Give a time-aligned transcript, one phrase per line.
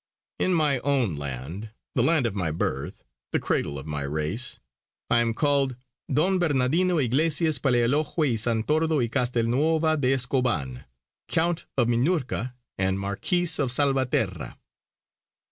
[0.39, 4.59] In my own land, the land of my birth, the cradle of my race,
[5.11, 5.75] I am called
[6.11, 10.85] Don Bernardino Yglesias Palealogue y Santordo y Castelnuova de Escoban,
[11.27, 14.57] Count of Minurca and Marquis of Salvaterra!"